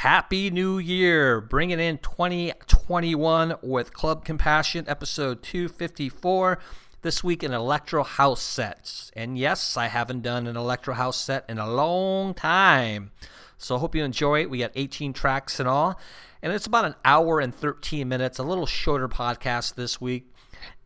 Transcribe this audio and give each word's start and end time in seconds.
Happy 0.00 0.48
New 0.48 0.78
Year! 0.78 1.42
Bringing 1.42 1.78
in 1.78 1.98
2021 1.98 3.56
with 3.60 3.92
Club 3.92 4.24
Compassion, 4.24 4.86
episode 4.88 5.42
254. 5.42 6.58
This 7.02 7.22
week, 7.22 7.42
an 7.42 7.52
Electro 7.52 8.02
House 8.02 8.40
set. 8.40 9.10
And 9.14 9.36
yes, 9.36 9.76
I 9.76 9.88
haven't 9.88 10.22
done 10.22 10.46
an 10.46 10.56
Electro 10.56 10.94
House 10.94 11.18
set 11.18 11.44
in 11.50 11.58
a 11.58 11.70
long 11.70 12.32
time. 12.32 13.10
So 13.58 13.76
I 13.76 13.78
hope 13.78 13.94
you 13.94 14.02
enjoy 14.02 14.40
it. 14.40 14.48
We 14.48 14.60
got 14.60 14.72
18 14.74 15.12
tracks 15.12 15.60
in 15.60 15.66
all. 15.66 16.00
And 16.40 16.50
it's 16.50 16.66
about 16.66 16.86
an 16.86 16.94
hour 17.04 17.38
and 17.38 17.54
13 17.54 18.08
minutes, 18.08 18.38
a 18.38 18.42
little 18.42 18.64
shorter 18.64 19.06
podcast 19.06 19.74
this 19.74 20.00
week. 20.00 20.29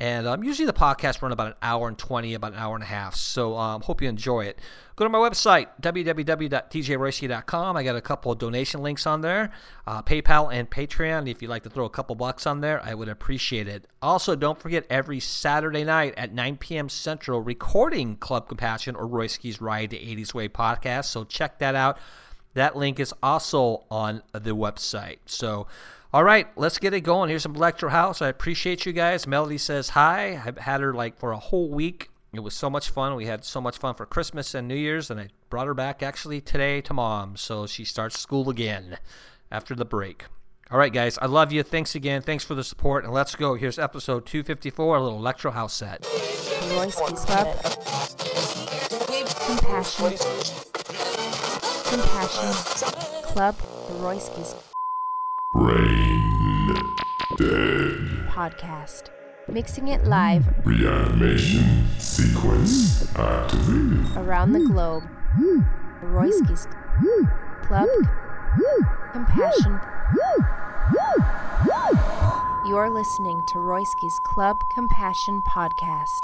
And 0.00 0.26
um, 0.26 0.44
usually 0.44 0.66
the 0.66 0.72
podcast 0.72 1.22
run 1.22 1.32
about 1.32 1.48
an 1.48 1.54
hour 1.62 1.88
and 1.88 1.98
20, 1.98 2.34
about 2.34 2.52
an 2.52 2.58
hour 2.58 2.74
and 2.74 2.82
a 2.82 2.86
half. 2.86 3.14
So 3.14 3.56
um, 3.56 3.80
hope 3.82 4.02
you 4.02 4.08
enjoy 4.08 4.44
it. 4.46 4.58
Go 4.96 5.04
to 5.04 5.08
my 5.08 5.18
website, 5.18 5.66
www.djroyski.com. 5.82 7.76
I 7.76 7.82
got 7.82 7.96
a 7.96 8.00
couple 8.00 8.30
of 8.30 8.38
donation 8.38 8.80
links 8.80 9.08
on 9.08 9.22
there, 9.22 9.50
uh, 9.88 10.02
PayPal 10.02 10.54
and 10.54 10.70
Patreon. 10.70 11.28
If 11.28 11.42
you'd 11.42 11.48
like 11.48 11.64
to 11.64 11.70
throw 11.70 11.84
a 11.84 11.90
couple 11.90 12.14
bucks 12.14 12.46
on 12.46 12.60
there, 12.60 12.80
I 12.84 12.94
would 12.94 13.08
appreciate 13.08 13.66
it. 13.66 13.88
Also, 14.00 14.36
don't 14.36 14.60
forget 14.60 14.86
every 14.88 15.18
Saturday 15.18 15.82
night 15.82 16.14
at 16.16 16.32
9 16.32 16.58
p.m. 16.58 16.88
Central, 16.88 17.40
recording 17.40 18.16
Club 18.16 18.48
Compassion 18.48 18.94
or 18.94 19.08
Royski's 19.08 19.60
Ride 19.60 19.90
to 19.90 19.96
80s 19.96 20.32
Way 20.32 20.48
podcast. 20.48 21.06
So 21.06 21.24
check 21.24 21.58
that 21.58 21.74
out. 21.74 21.98
That 22.54 22.76
link 22.76 23.00
is 23.00 23.12
also 23.20 23.84
on 23.90 24.22
the 24.32 24.54
website. 24.54 25.18
So, 25.26 25.66
all 26.14 26.22
right, 26.22 26.46
let's 26.54 26.78
get 26.78 26.94
it 26.94 27.00
going. 27.00 27.28
Here's 27.28 27.42
some 27.42 27.56
Electro 27.56 27.88
House. 27.88 28.22
I 28.22 28.28
appreciate 28.28 28.86
you 28.86 28.92
guys. 28.92 29.26
Melody 29.26 29.58
says 29.58 29.88
hi. 29.88 30.40
I've 30.46 30.58
had 30.58 30.80
her 30.80 30.94
like 30.94 31.18
for 31.18 31.32
a 31.32 31.36
whole 31.36 31.68
week. 31.68 32.08
It 32.32 32.38
was 32.38 32.54
so 32.54 32.70
much 32.70 32.90
fun. 32.90 33.16
We 33.16 33.26
had 33.26 33.44
so 33.44 33.60
much 33.60 33.78
fun 33.78 33.96
for 33.96 34.06
Christmas 34.06 34.54
and 34.54 34.68
New 34.68 34.76
Year's, 34.76 35.10
and 35.10 35.18
I 35.18 35.30
brought 35.50 35.66
her 35.66 35.74
back 35.74 36.04
actually 36.04 36.40
today 36.40 36.80
to 36.82 36.94
mom. 36.94 37.36
So 37.36 37.66
she 37.66 37.84
starts 37.84 38.16
school 38.16 38.48
again 38.48 38.98
after 39.50 39.74
the 39.74 39.84
break. 39.84 40.26
All 40.70 40.78
right, 40.78 40.92
guys, 40.92 41.18
I 41.18 41.26
love 41.26 41.50
you. 41.50 41.64
Thanks 41.64 41.96
again. 41.96 42.22
Thanks 42.22 42.44
for 42.44 42.54
the 42.54 42.62
support, 42.62 43.02
and 43.02 43.12
let's 43.12 43.34
go. 43.34 43.56
Here's 43.56 43.80
episode 43.80 44.24
254, 44.24 44.96
a 44.96 45.02
little 45.02 45.18
Electro 45.18 45.50
House 45.50 45.74
set. 45.74 46.02
Compassion. 49.48 50.16
Compassion. 51.90 52.54
Club 53.24 53.56
Brain 55.54 56.74
dead. 57.36 57.94
podcast. 58.28 59.04
Mixing 59.48 59.86
it 59.88 60.04
live 60.04 60.44
Reanimation 60.64 61.86
sequence 62.00 63.08
activated. 63.16 64.16
around 64.16 64.52
the 64.52 64.60
globe. 64.60 65.04
Royski's 66.02 66.66
Club 67.62 67.88
Compassion. 69.12 69.78
You're 72.66 72.90
listening 72.90 73.40
to 73.48 73.58
Royski's 73.58 74.18
Club 74.18 74.64
Compassion 74.70 75.40
podcast. 75.42 76.18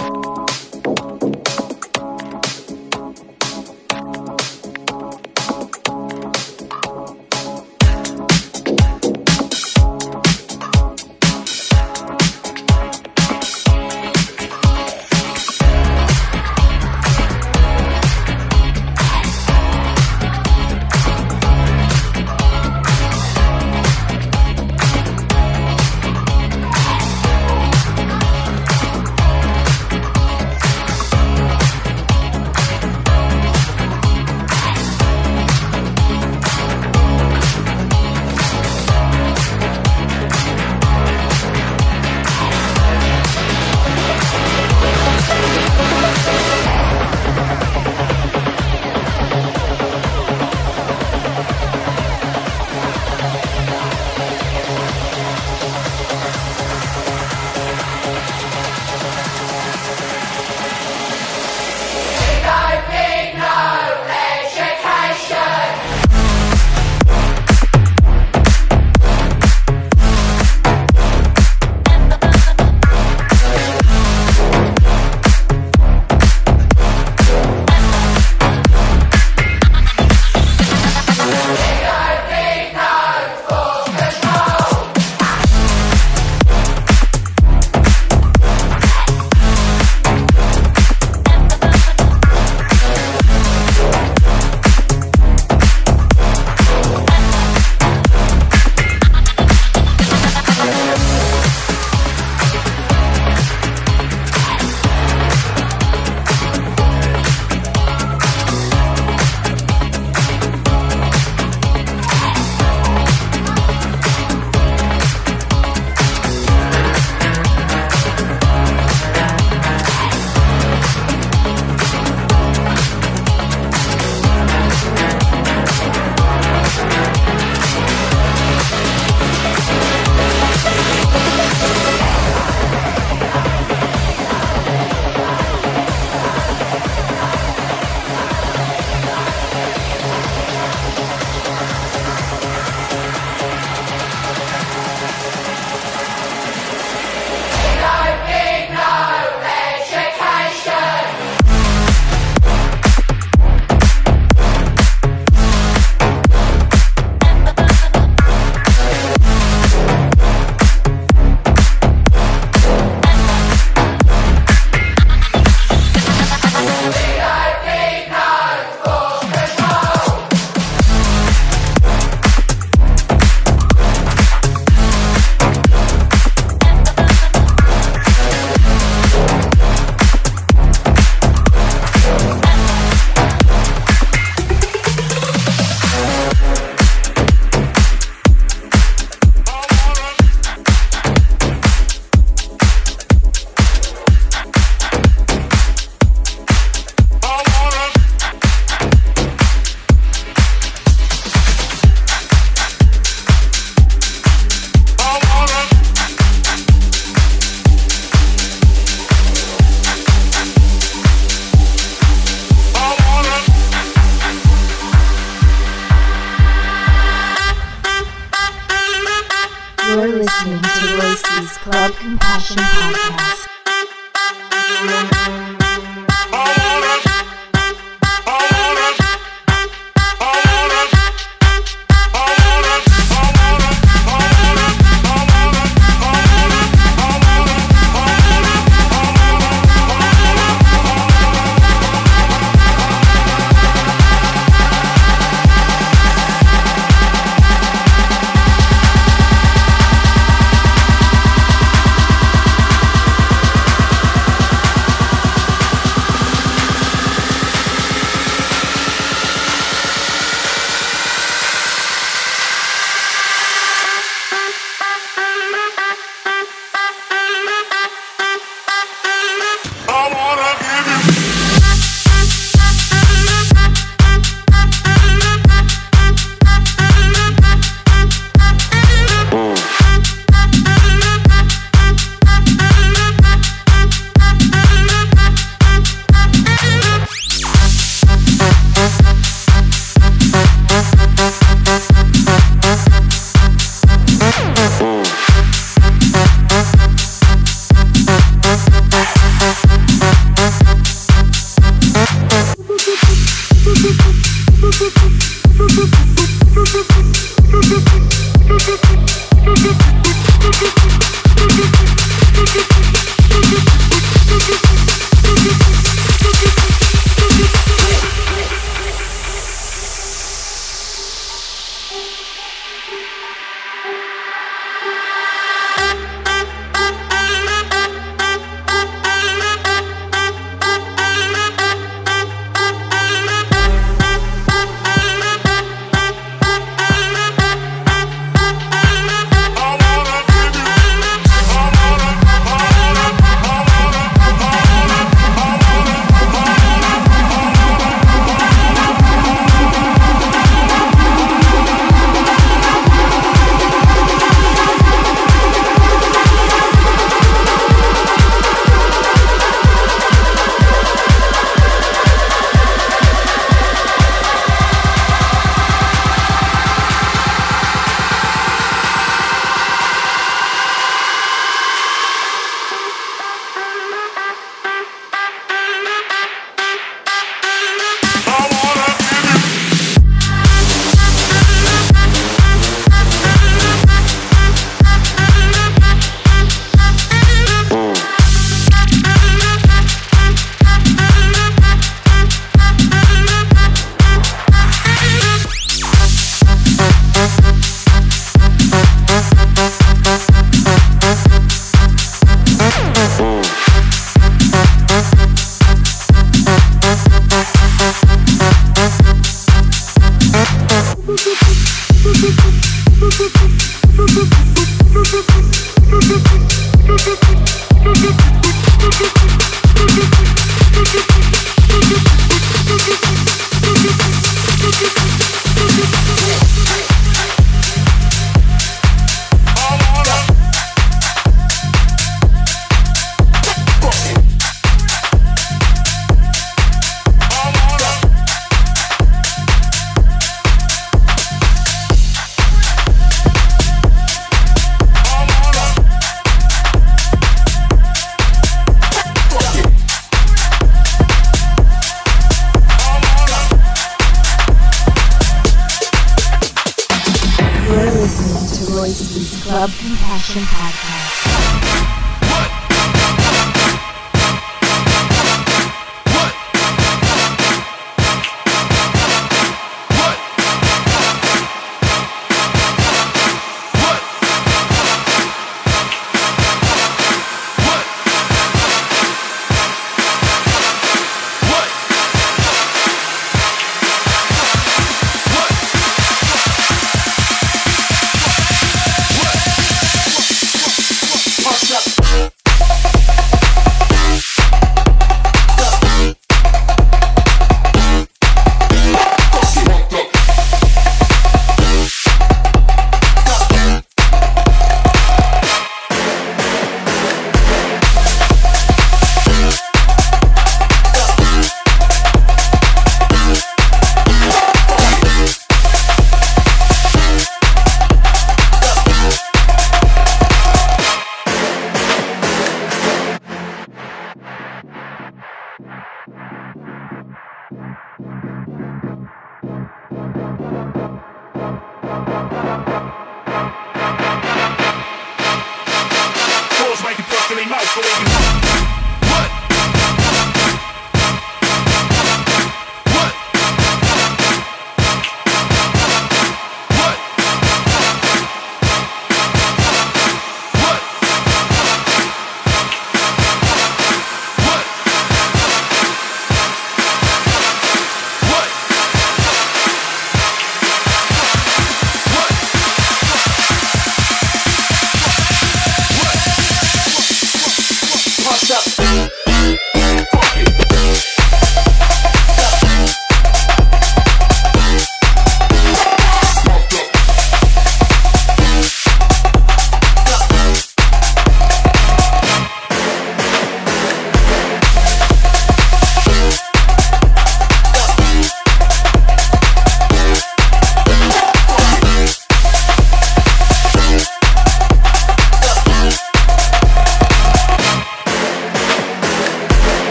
Club 459.10 459.70
Compassion 459.80 460.42
Podcast. 460.44 461.09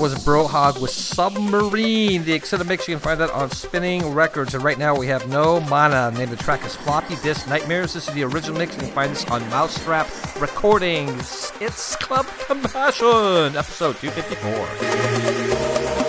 Was 0.00 0.14
Brohug 0.24 0.80
with 0.80 0.90
Submarine, 0.90 2.24
the 2.24 2.32
extended 2.32 2.66
mix. 2.66 2.88
You 2.88 2.94
can 2.94 3.02
find 3.02 3.20
that 3.20 3.28
on 3.32 3.50
Spinnin' 3.50 4.14
Records. 4.14 4.54
And 4.54 4.64
right 4.64 4.78
now 4.78 4.96
we 4.96 5.06
have 5.08 5.28
No 5.28 5.60
Mana. 5.60 6.10
Name 6.12 6.30
the 6.30 6.36
track 6.36 6.64
is 6.64 6.74
Floppy 6.74 7.16
Disk 7.16 7.46
Nightmares. 7.46 7.92
This 7.92 8.08
is 8.08 8.14
the 8.14 8.22
original 8.22 8.56
mix. 8.56 8.74
You 8.76 8.80
can 8.80 8.92
find 8.92 9.12
this 9.12 9.26
on 9.26 9.42
mau5trap 9.50 10.40
Recordings. 10.40 11.52
It's 11.60 11.96
Club 11.96 12.26
Compassion, 12.46 13.56
episode 13.56 13.96
254. 13.96 15.99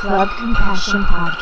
Club 0.00 0.30
Compassion 0.38 1.02
Podcast. 1.04 1.39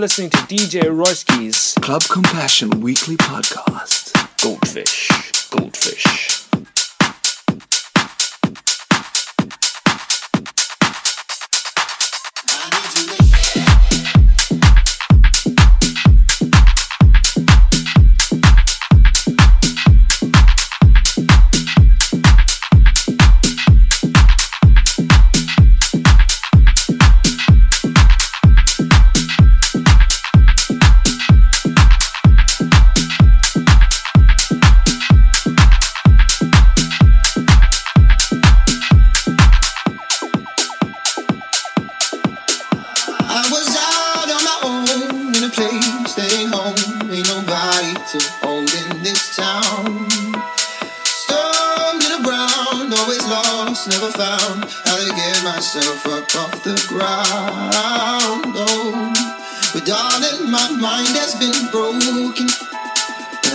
Listening 0.00 0.30
to 0.30 0.38
DJ 0.38 0.80
Royski's 0.84 1.74
Club 1.82 2.02
Compassion 2.04 2.80
Weekly 2.80 3.18
Podcast. 3.18 3.89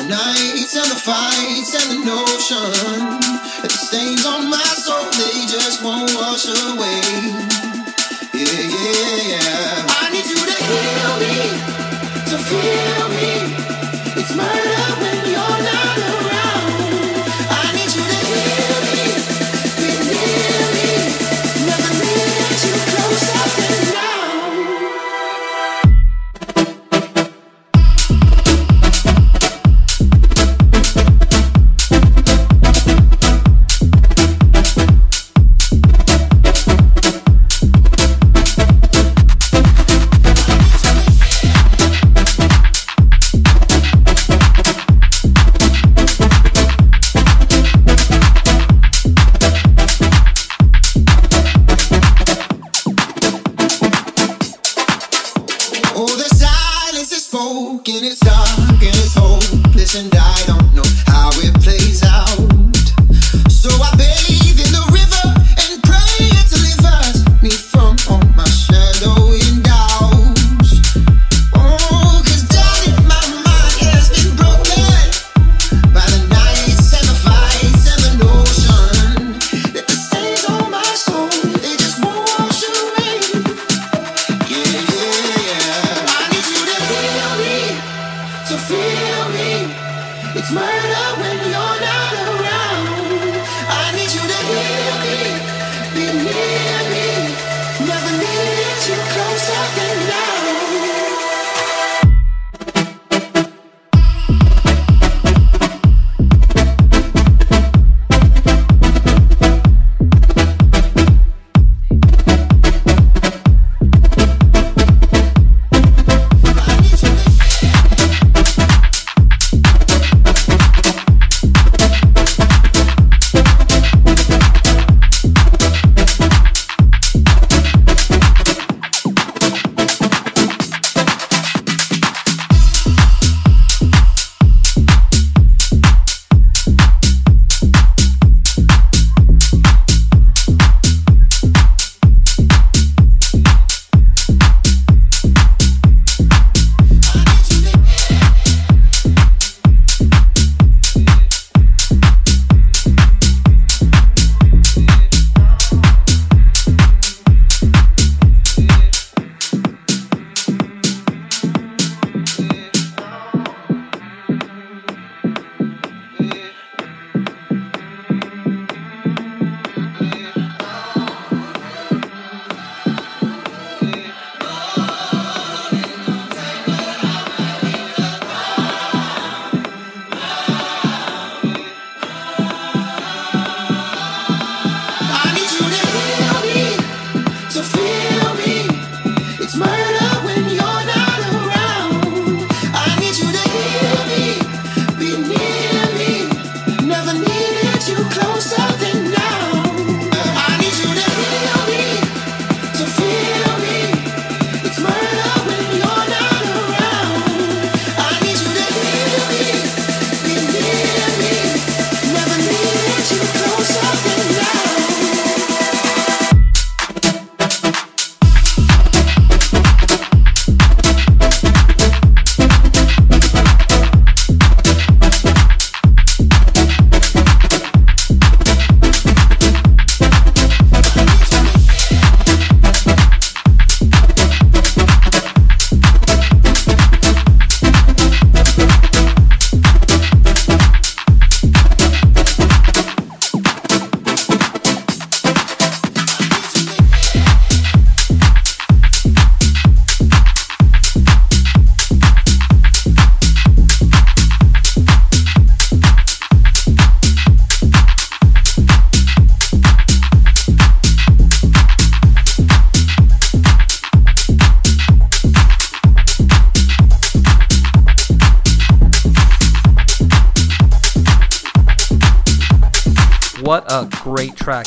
Nights 0.07 0.75
and 0.75 0.89
the 0.91 0.95
fights 0.95 1.73
and 1.73 1.91
the 1.91 2.05
notion 2.05 2.69
that 3.61 3.69
the 3.69 3.81
stains 3.89 4.25
on 4.25 4.49
my 4.49 4.61
soul 4.77 5.05
they 5.17 5.45
just 5.49 5.83
won't 5.83 6.13
wash 6.13 6.45
away. 6.45 7.01
Yeah, 8.33 8.45
yeah, 8.45 9.31
yeah. 9.33 9.85
I 10.01 10.09
need 10.13 10.25
you 10.25 10.37
to 10.37 10.57
heal 10.69 11.13
me, 11.21 11.35
to 12.29 12.37
feel 12.37 13.07
me. 13.17 13.31
It's 14.17 14.35
murder 14.35 15.04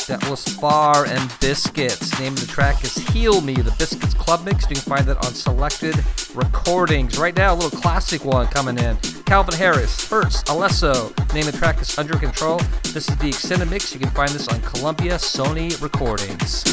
That 0.09 0.27
was 0.27 0.43
Far 0.43 1.05
and 1.05 1.31
Biscuits. 1.39 2.19
Name 2.19 2.33
of 2.33 2.39
the 2.39 2.47
track 2.47 2.83
is 2.83 2.97
Heal 3.09 3.41
Me, 3.41 3.53
the 3.53 3.69
Biscuits 3.77 4.15
Club 4.15 4.43
Mix. 4.43 4.63
You 4.63 4.75
can 4.75 4.77
find 4.77 5.05
that 5.05 5.23
on 5.23 5.35
selected 5.35 6.03
recordings. 6.33 7.19
Right 7.19 7.37
now, 7.37 7.53
a 7.53 7.57
little 7.57 7.79
classic 7.79 8.25
one 8.25 8.47
coming 8.47 8.79
in. 8.79 8.97
Calvin 9.27 9.53
Harris, 9.53 10.09
Hurts, 10.09 10.41
Alesso. 10.45 11.15
Name 11.35 11.45
of 11.45 11.51
the 11.51 11.59
track 11.59 11.79
is 11.79 11.95
Under 11.99 12.17
Control. 12.17 12.59
This 12.85 13.07
is 13.07 13.17
the 13.17 13.27
extended 13.27 13.69
mix. 13.69 13.93
You 13.93 13.99
can 13.99 14.09
find 14.09 14.31
this 14.31 14.47
on 14.47 14.59
Columbia 14.61 15.13
Sony 15.13 15.79
Recordings. 15.79 16.63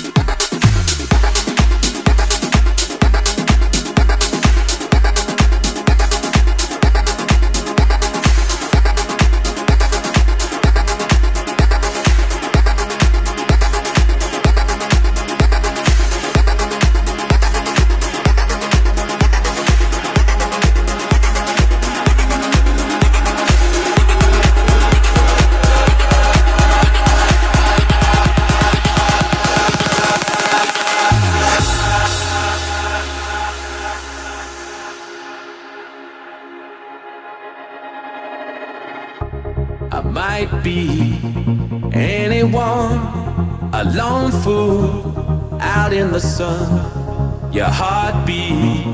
Sun. 46.37 47.51
Your 47.51 47.71
heartbeat 47.81 48.85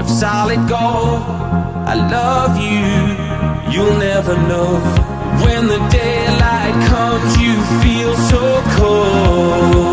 of 0.00 0.08
solid 0.08 0.60
gold. 0.68 1.20
I 1.92 1.94
love 2.18 2.54
you, 2.66 2.88
you'll 3.72 3.98
never 3.98 4.34
know. 4.50 4.70
When 5.44 5.66
the 5.66 5.80
daylight 5.90 6.76
comes, 6.88 7.30
you 7.44 7.54
feel 7.82 8.14
so 8.32 8.62
cold. 8.78 9.87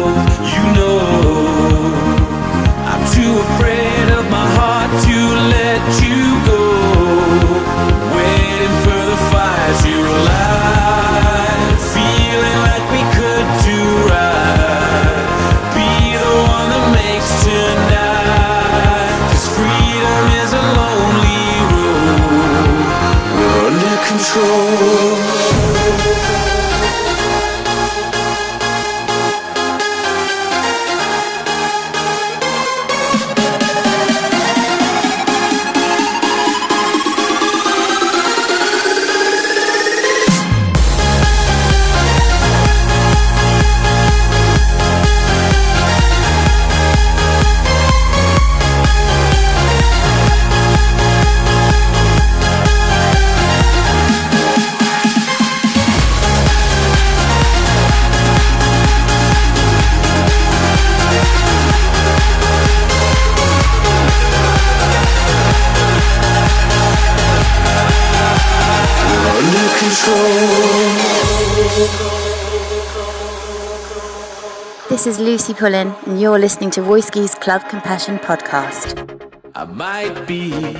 This 75.06 75.20
is 75.20 75.24
Lucy 75.24 75.54
Pullin, 75.54 75.94
and 76.08 76.20
you're 76.20 76.39
listening 76.39 76.72
to 76.72 76.82
Royski's 76.82 77.36
Club 77.36 77.62
Compassion 77.70 78.18
podcast. 78.18 79.06
I 79.54 79.65
might 79.65 80.26
be 80.26 80.76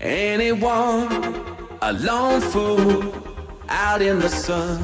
anyone, 0.00 1.08
a 1.82 1.92
lone 1.94 2.40
fool 2.40 3.12
out 3.68 4.02
in 4.02 4.20
the 4.20 4.28
sun. 4.28 4.78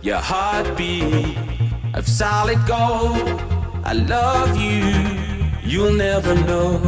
Your 0.00 0.16
heartbeat 0.16 1.36
of 1.92 2.08
solid 2.08 2.64
gold. 2.66 3.28
I 3.84 3.92
love 3.92 4.56
you, 4.56 5.60
you'll 5.62 5.92
never 5.92 6.34
know. 6.34 6.78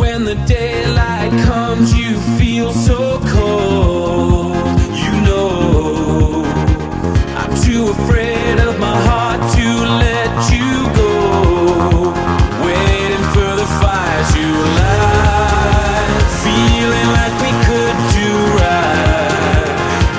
When 0.00 0.24
the 0.24 0.34
daylight 0.46 1.30
comes, 1.44 1.94
you 1.94 2.18
feel 2.40 2.72
so 2.72 3.20
cold. 3.26 4.56
You 5.04 5.12
know, 5.20 6.39
too 7.56 7.88
afraid 7.88 8.58
of 8.60 8.78
my 8.78 8.96
heart 9.08 9.40
to 9.56 9.66
let 10.04 10.30
you 10.54 10.70
go. 11.00 12.12
Waiting 12.64 13.24
for 13.34 13.50
the 13.60 13.66
fires 13.80 14.30
you 14.38 14.50
light, 14.80 16.08
feeling 16.44 17.08
like 17.18 17.34
we 17.44 17.52
could 17.66 17.96
do 18.18 18.30
right. 18.60 19.66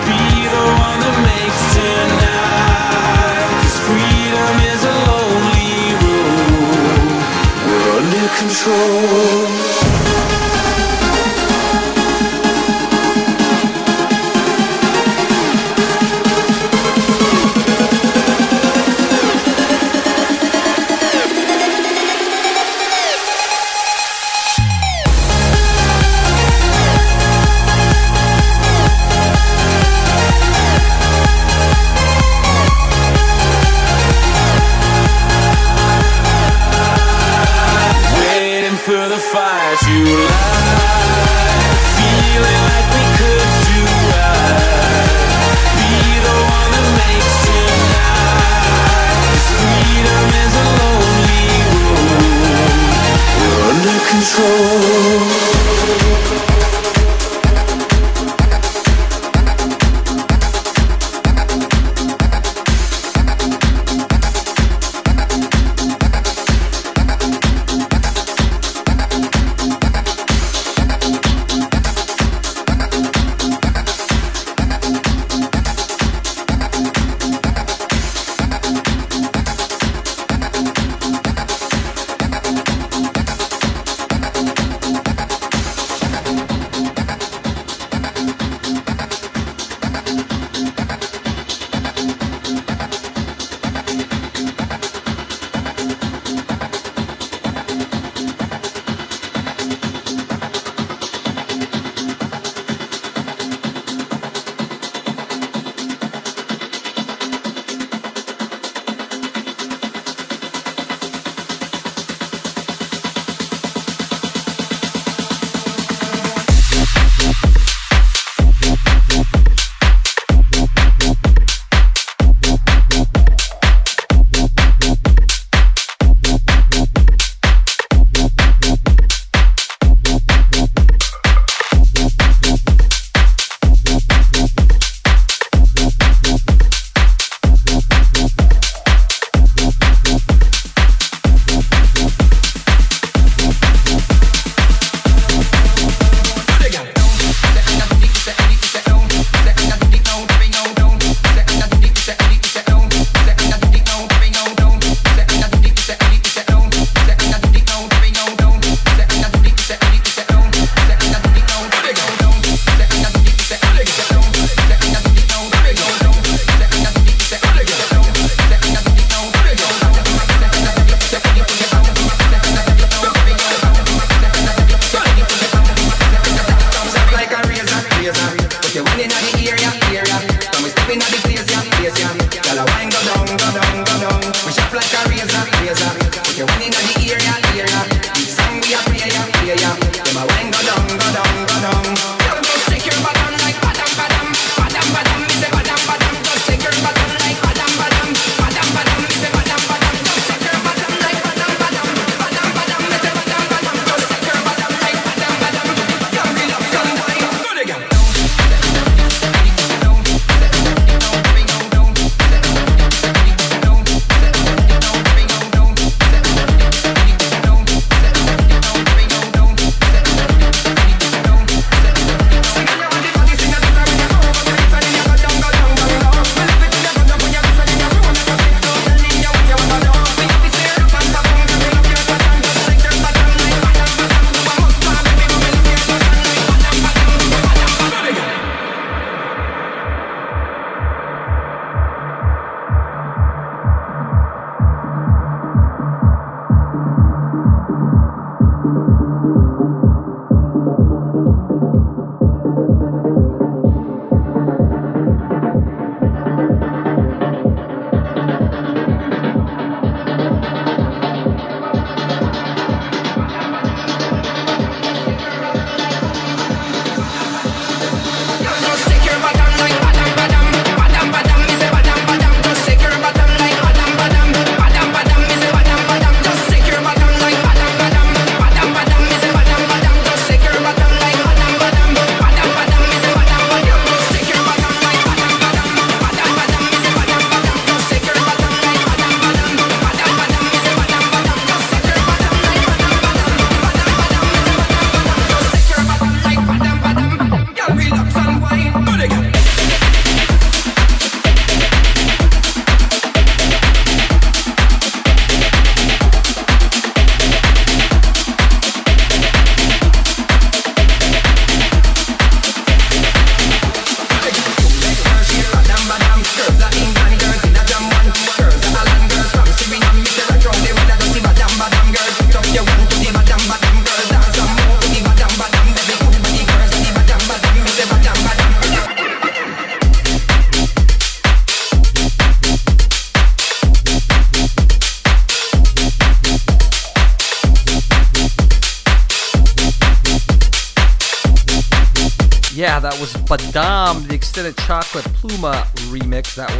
Be 0.07 0.21
the 0.55 0.65
one 0.87 0.99
that 1.05 1.17
makes 1.29 1.61
tonight. 1.75 3.47
'Cause 3.61 3.77
freedom 3.87 4.53
is 4.73 4.81
a 4.93 4.95
lonely 5.09 5.75
road. 6.03 7.09
We're 7.67 7.89
under 7.99 8.27
control. 8.39 9.40
you. 55.01 55.50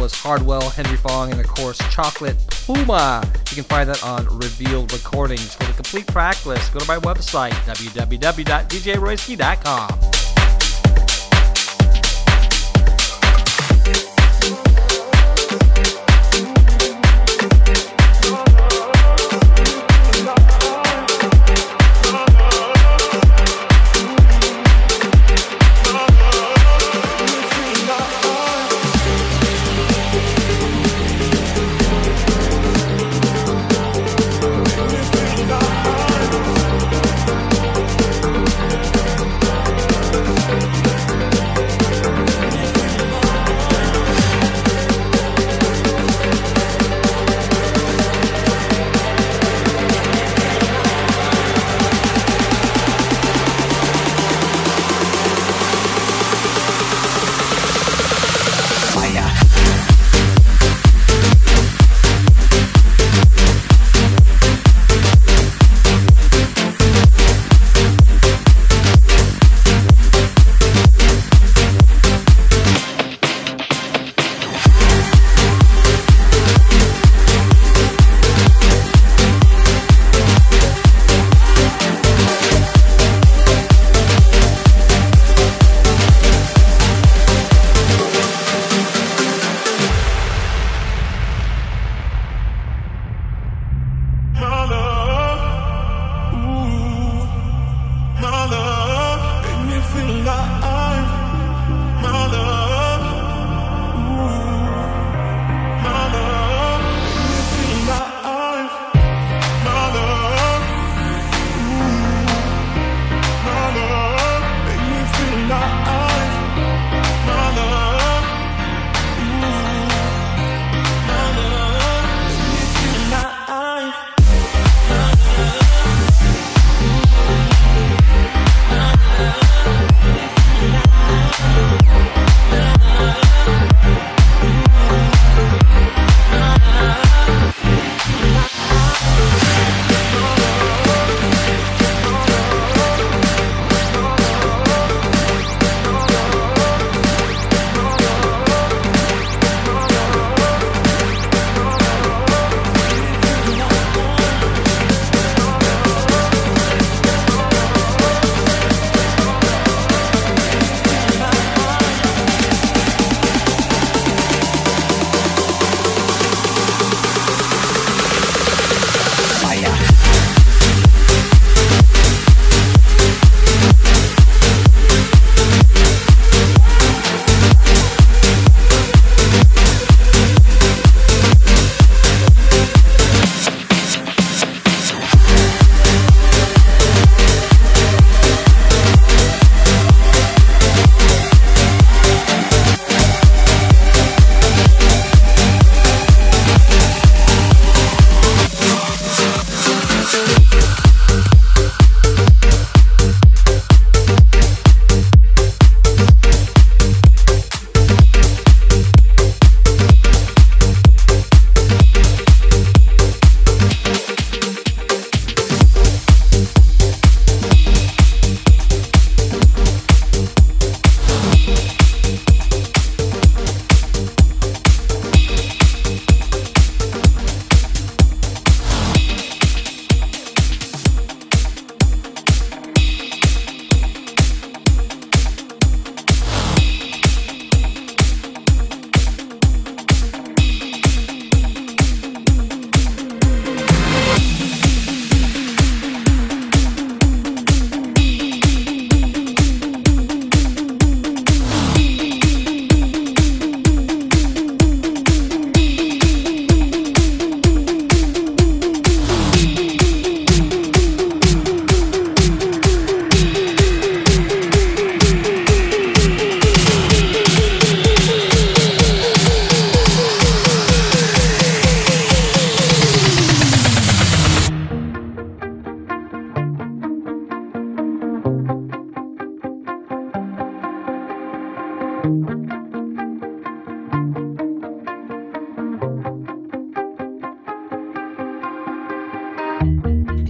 was 0.02 0.12
Hardwell, 0.12 0.68
Henry 0.68 0.96
Fong, 0.96 1.30
and 1.30 1.40
of 1.40 1.46
course 1.46 1.78
Chocolate 1.92 2.36
Puma. 2.48 3.22
You 3.50 3.54
can 3.54 3.62
find 3.62 3.88
that 3.88 4.02
on 4.02 4.26
Revealed 4.36 4.92
Recordings. 4.92 5.54
For 5.54 5.62
the 5.64 5.74
complete 5.74 6.08
track 6.08 6.44
list, 6.44 6.72
go 6.72 6.80
to 6.80 6.88
my 6.88 6.98
website, 6.98 7.52
www.djroyski.com. 7.52 10.11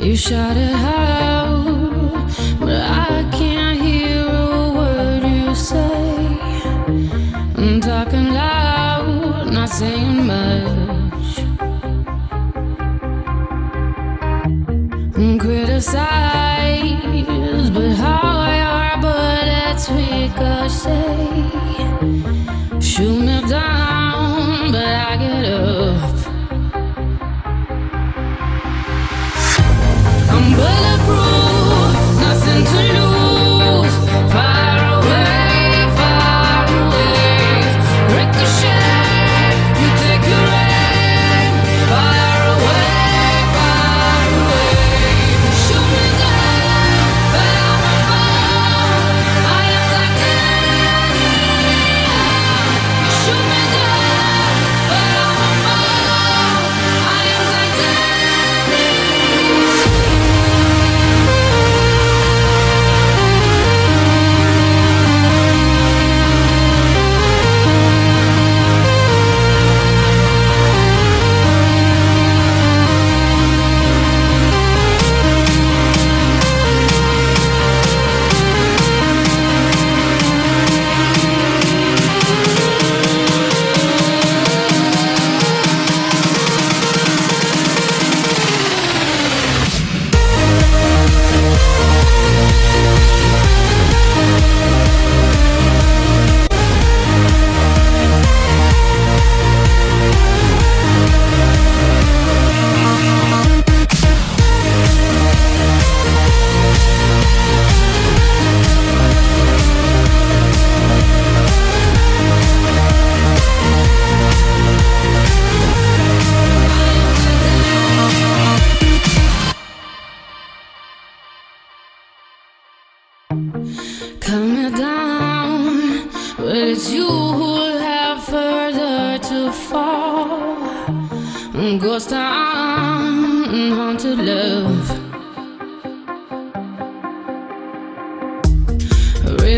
You 0.03 0.17
shot 0.17 0.57
it 0.57 0.75
high. 0.75 1.32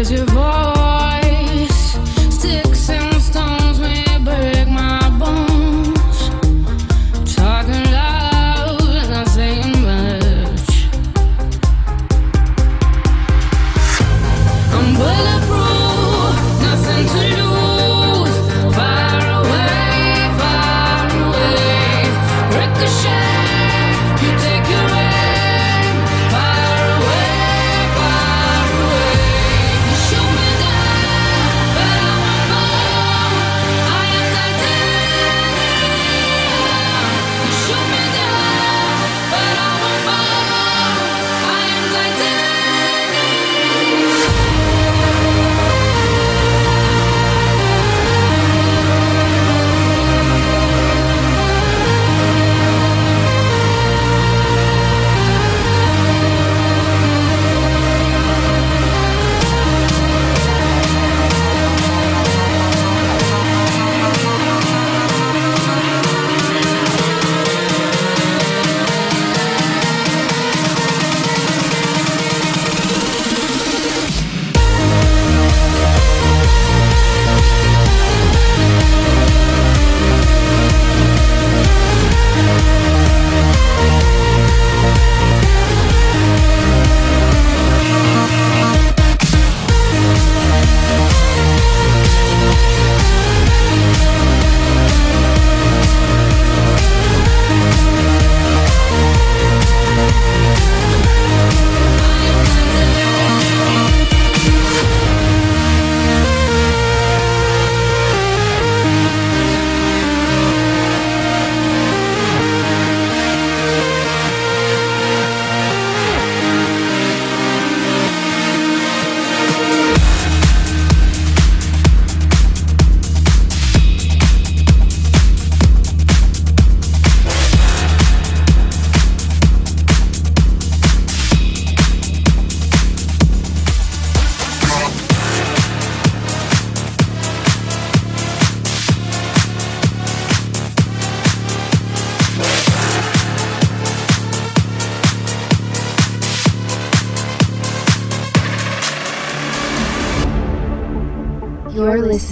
as 0.04 0.10
your 0.10 0.26
voice 0.26 0.63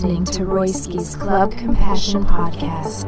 listening 0.02 0.24
to 0.24 0.42
Royski's 0.44 1.14
Club 1.14 1.52
Compassion 1.52 2.24
Podcast. 2.24 3.06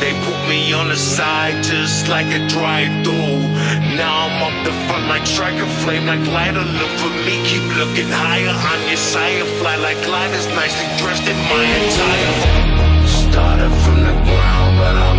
They 0.00 0.12
put 0.24 0.38
me 0.48 0.72
on 0.72 0.88
the 0.88 0.96
side 0.96 1.62
just 1.64 2.08
like 2.08 2.26
a 2.26 2.46
drive-through. 2.46 3.40
Now 3.98 4.26
I'm 4.26 4.42
up 4.46 4.56
the 4.64 4.72
front 4.86 5.08
like 5.08 5.26
striker 5.26 5.66
flame, 5.82 6.06
like 6.06 6.24
lighter. 6.28 6.62
Look 6.62 6.94
for 7.02 7.10
me, 7.26 7.42
keep 7.44 7.66
looking 7.76 8.08
higher. 8.08 8.54
I'm 8.54 8.82
your 8.86 8.96
sire, 8.96 9.44
fly 9.58 9.76
like 9.76 9.98
gliders, 10.06 10.46
nicely 10.54 10.86
dressed 11.02 11.26
in 11.26 11.36
my 11.50 11.64
attire. 11.78 12.34
Started 13.06 13.72
from 13.82 13.98
the 14.06 14.14
ground, 14.22 14.72
but 14.78 14.94
I'm 14.96 15.17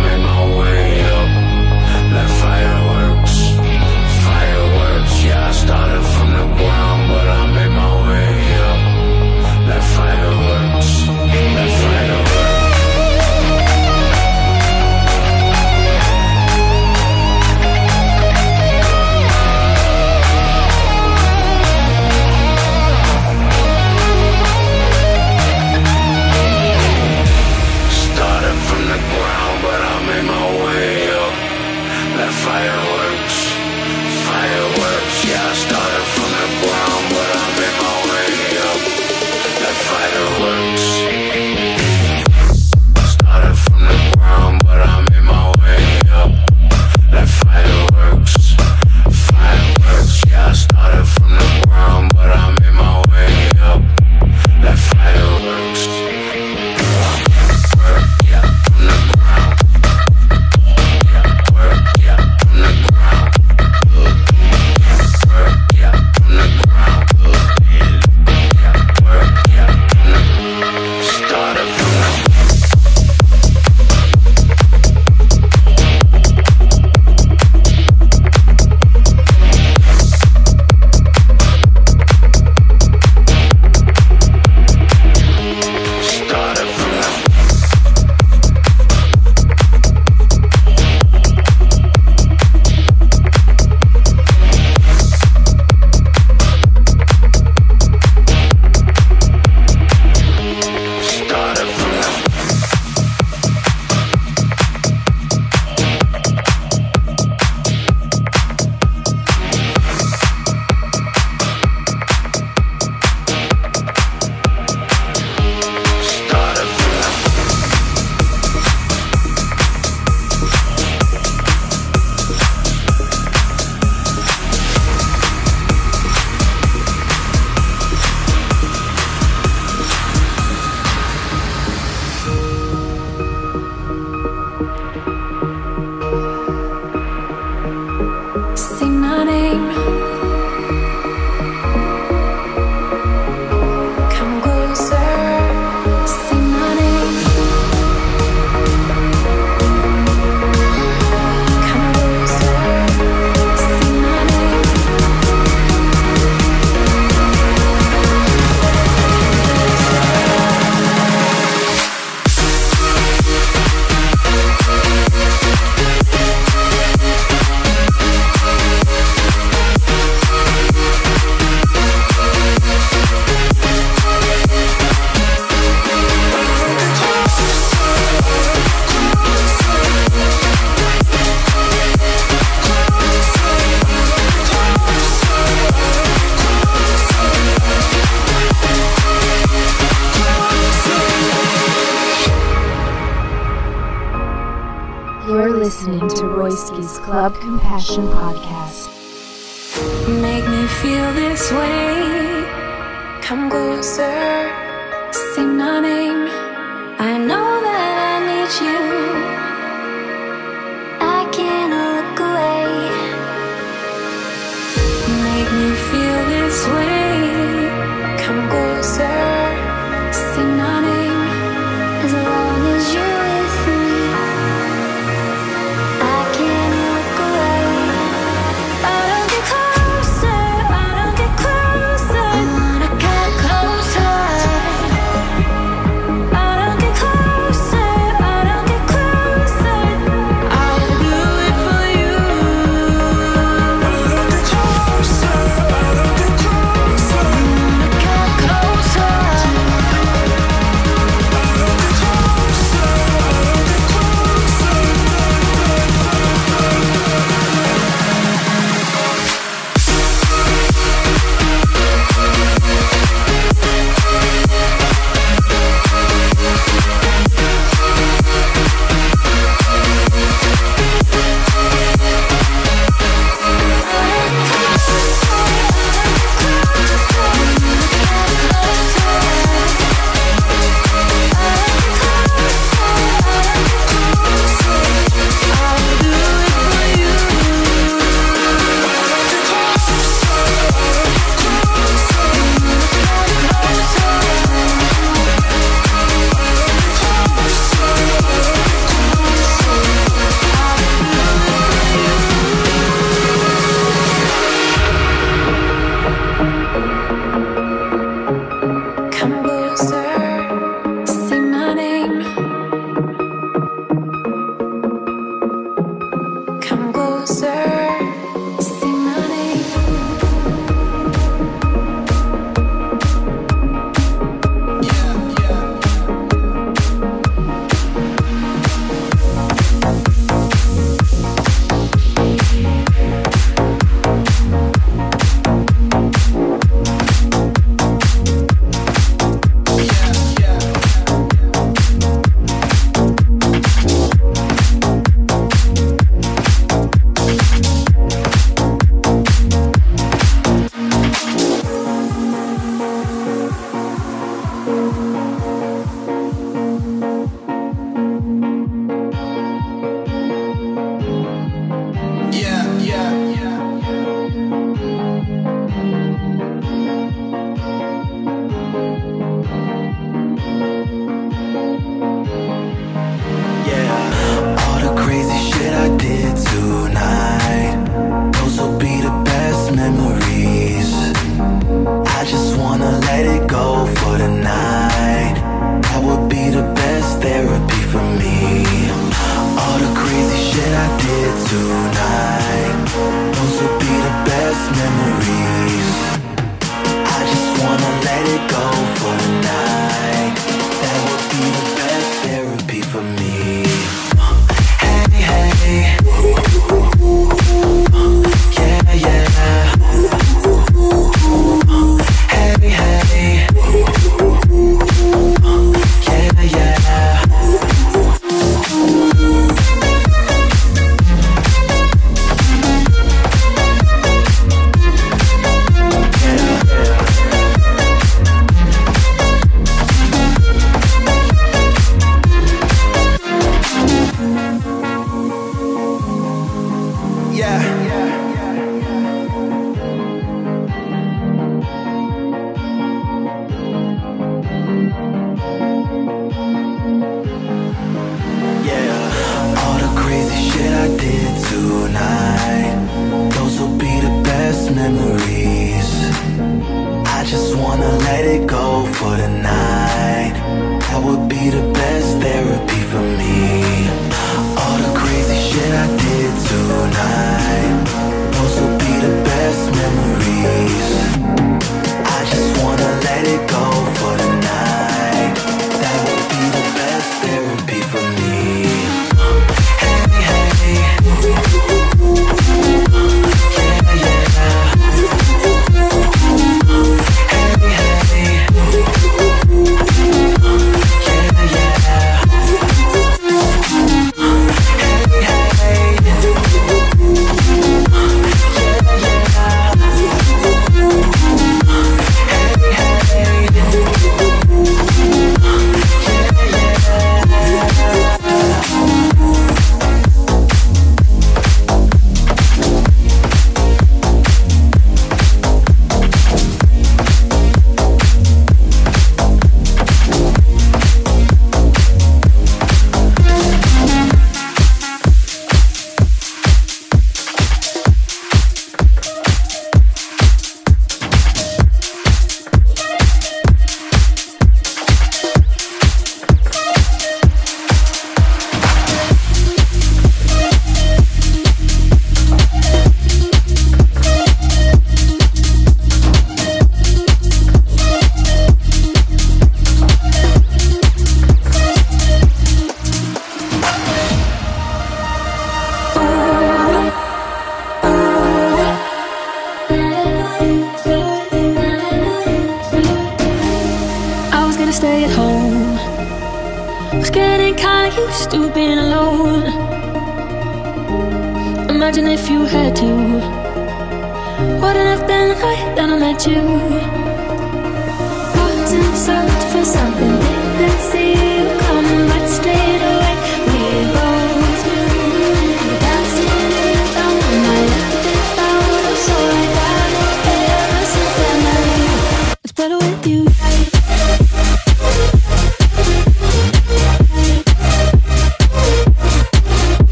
Club 197.80 198.19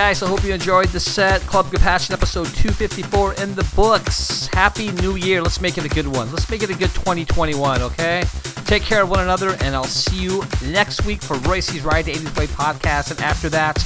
guys, 0.00 0.22
I 0.22 0.28
hope 0.28 0.42
you 0.44 0.54
enjoyed 0.54 0.88
the 0.88 0.98
set. 0.98 1.42
Club 1.42 1.70
Compassion 1.70 2.14
episode 2.14 2.46
254 2.46 3.34
in 3.34 3.54
the 3.54 3.70
books. 3.76 4.46
Happy 4.46 4.92
New 4.92 5.16
Year. 5.16 5.42
Let's 5.42 5.60
make 5.60 5.76
it 5.76 5.84
a 5.84 5.90
good 5.90 6.06
one. 6.06 6.30
Let's 6.32 6.48
make 6.48 6.62
it 6.62 6.70
a 6.70 6.74
good 6.74 6.88
2021, 6.94 7.82
okay? 7.82 8.22
Take 8.64 8.82
care 8.82 9.02
of 9.02 9.10
one 9.10 9.20
another, 9.20 9.58
and 9.60 9.76
I'll 9.76 9.84
see 9.84 10.16
you 10.16 10.42
next 10.64 11.04
week 11.04 11.20
for 11.20 11.36
Royce's 11.40 11.82
Ride 11.82 12.06
to 12.06 12.12
80s 12.12 12.38
Way 12.38 12.46
podcast. 12.46 13.10
And 13.10 13.20
after 13.20 13.50
that, 13.50 13.76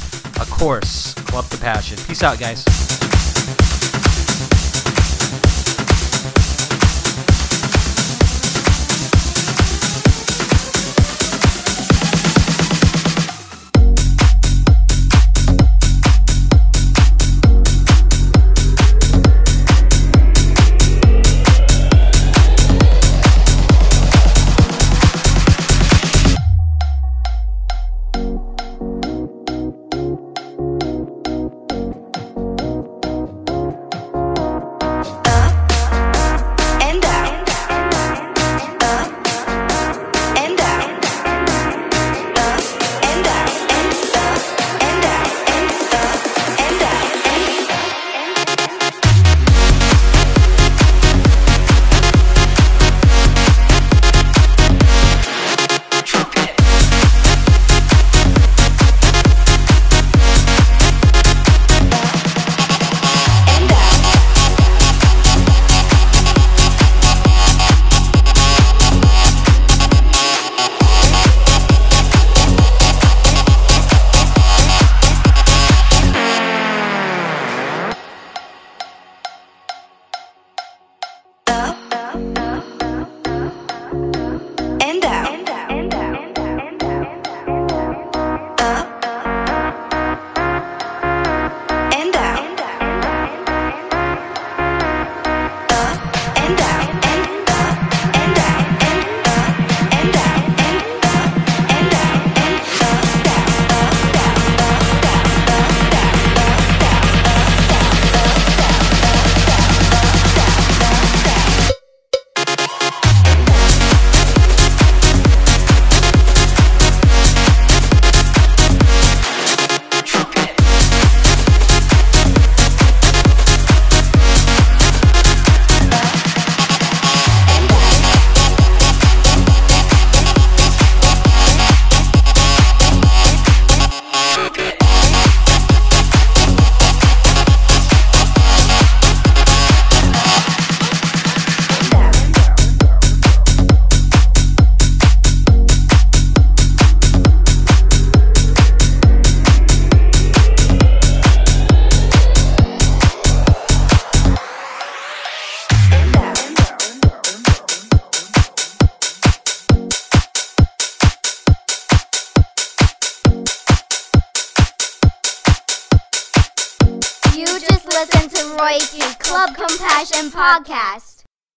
of 0.41 0.49
course, 0.53 1.15
Club 1.15 1.51
Compassion. 1.51 1.99
Peace 2.07 2.23
out, 2.23 2.39
guys. 2.39 2.65